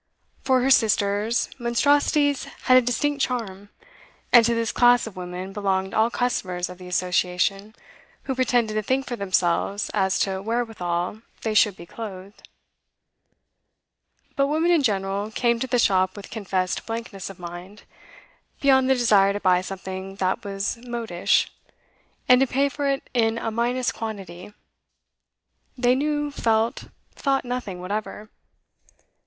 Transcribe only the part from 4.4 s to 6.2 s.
to this class of women belonged all